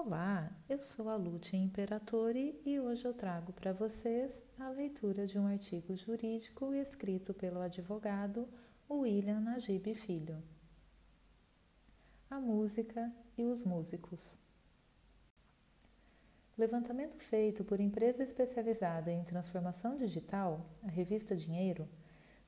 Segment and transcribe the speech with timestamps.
[0.00, 5.36] Olá, eu sou a Lúcia Imperatore e hoje eu trago para vocês a leitura de
[5.40, 8.48] um artigo jurídico escrito pelo advogado
[8.88, 10.40] William Najib Filho.
[12.30, 14.32] A música e os músicos.
[16.56, 21.88] Levantamento feito por empresa especializada em transformação digital, a revista Dinheiro,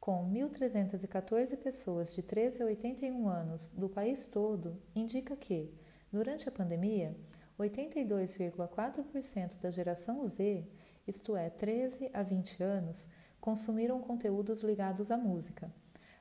[0.00, 5.72] com 1.314 pessoas de 13 a 81 anos do país todo, indica que
[6.12, 7.16] Durante a pandemia,
[7.58, 10.64] 82,4% da geração Z,
[11.06, 13.06] isto é, 13 a 20 anos,
[13.40, 15.72] consumiram conteúdos ligados à música,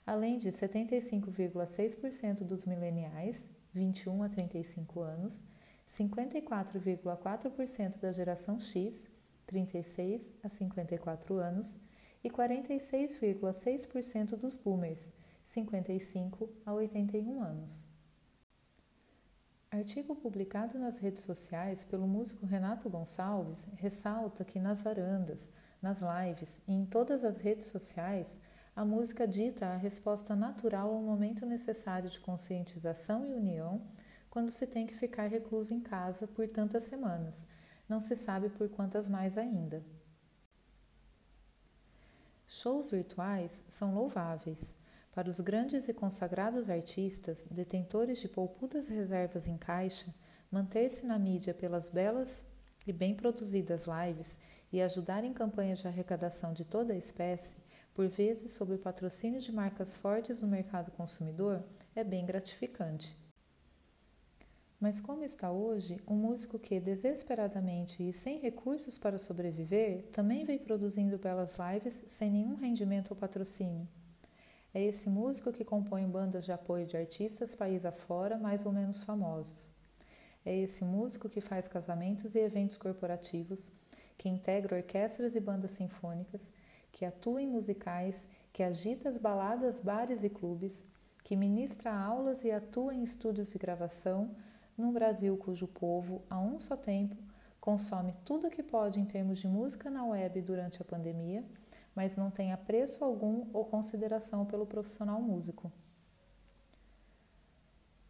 [0.06, 5.44] além de 75,6% dos mileniais, 21 a 35 anos,
[5.88, 9.08] 54,4% da geração X,
[9.46, 11.80] 36 a 54 anos,
[12.24, 15.14] e 46,6% dos boomers,
[15.44, 17.95] 55 a 81 anos.
[19.76, 25.50] Artigo publicado nas redes sociais pelo músico Renato Gonçalves ressalta que nas varandas,
[25.82, 28.40] nas lives e em todas as redes sociais,
[28.74, 33.82] a música dita a resposta natural ao momento necessário de conscientização e união
[34.30, 37.46] quando se tem que ficar recluso em casa por tantas semanas,
[37.90, 39.84] não se sabe por quantas mais ainda.
[42.48, 44.74] Shows virtuais são louváveis
[45.16, 50.14] para os grandes e consagrados artistas, detentores de poupudas reservas em caixa,
[50.52, 52.52] manter-se na mídia pelas belas
[52.86, 54.42] e bem produzidas lives
[54.74, 59.40] e ajudar em campanhas de arrecadação de toda a espécie, por vezes sob o patrocínio
[59.40, 61.64] de marcas fortes no mercado consumidor,
[61.96, 63.18] é bem gratificante.
[64.78, 70.60] Mas como está hoje, um músico que, desesperadamente e sem recursos para sobreviver, também vem
[70.60, 73.88] produzindo belas lives sem nenhum rendimento ou patrocínio.
[74.76, 79.02] É esse músico que compõe bandas de apoio de artistas país afora mais ou menos
[79.02, 79.72] famosos.
[80.46, 83.72] É esse músico que faz casamentos e eventos corporativos,
[84.18, 86.52] que integra orquestras e bandas sinfônicas,
[86.92, 90.86] que atua em musicais, que agita as baladas, bares e clubes,
[91.24, 94.36] que ministra aulas e atua em estúdios de gravação,
[94.78, 97.16] num Brasil cujo povo, a um só tempo,
[97.62, 101.46] consome tudo o que pode em termos de música na web durante a pandemia
[101.96, 105.72] mas não tem apreço algum ou consideração pelo profissional músico.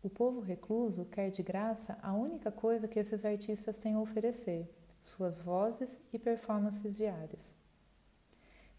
[0.02, 4.68] O povo recluso quer de graça a única coisa que esses artistas têm a oferecer:
[5.02, 7.54] suas vozes e performances diárias.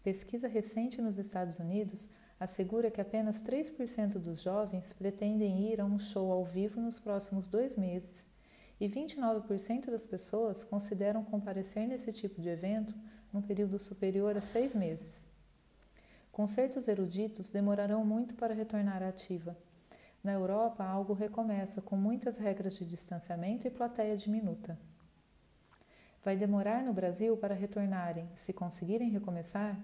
[0.03, 5.97] Pesquisa recente nos Estados Unidos assegura que apenas 3% dos jovens pretendem ir a um
[5.97, 8.27] show ao vivo nos próximos dois meses
[8.79, 12.93] e 29% das pessoas consideram comparecer nesse tipo de evento
[13.33, 15.27] num período superior a seis meses.
[16.31, 19.57] Concertos eruditos demorarão muito para retornar à ativa.
[20.23, 24.77] Na Europa, algo recomeça com muitas regras de distanciamento e plateia diminuta.
[26.23, 29.79] Vai demorar no Brasil para retornarem, se conseguirem recomeçar,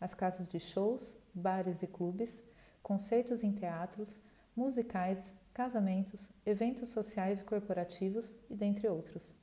[0.00, 2.42] as casas de shows, bares e clubes,
[2.82, 4.20] concertos em teatros,
[4.54, 9.34] musicais, casamentos, eventos sociais e corporativos e dentre outros.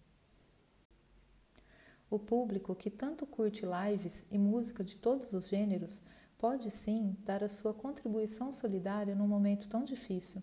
[2.09, 6.01] O público que tanto curte lives e música de todos os gêneros
[6.37, 10.41] pode sim dar a sua contribuição solidária num momento tão difícil.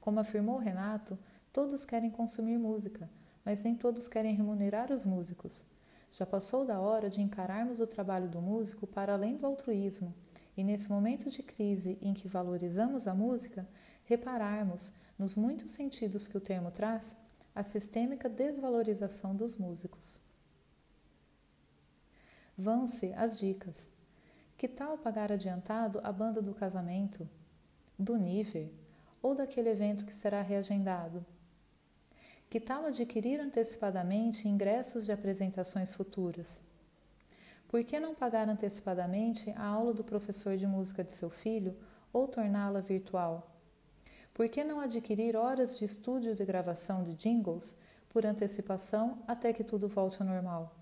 [0.00, 1.18] Como afirmou Renato,
[1.52, 3.08] todos querem consumir música,
[3.44, 5.64] mas nem todos querem remunerar os músicos.
[6.12, 10.14] Já passou da hora de encararmos o trabalho do músico para além do altruísmo
[10.56, 13.66] e, nesse momento de crise em que valorizamos a música,
[14.04, 17.16] repararmos, nos muitos sentidos que o termo traz,
[17.54, 20.20] a sistêmica desvalorização dos músicos.
[22.56, 23.92] Vão-se as dicas.
[24.56, 27.28] Que tal pagar adiantado a banda do casamento,
[27.98, 28.70] do nível
[29.22, 31.24] ou daquele evento que será reagendado?
[32.48, 36.60] Que tal adquirir antecipadamente ingressos de apresentações futuras?
[37.72, 41.74] Por que não pagar antecipadamente a aula do professor de música de seu filho
[42.12, 43.50] ou torná-la virtual?
[44.34, 47.74] Por que não adquirir horas de estúdio de gravação de jingles
[48.10, 50.76] por antecipação até que tudo volte ao normal?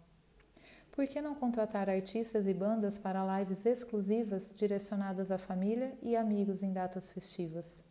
[0.90, 6.60] por que não contratar artistas e bandas para lives exclusivas direcionadas à família e amigos
[6.60, 7.84] em datas festivas?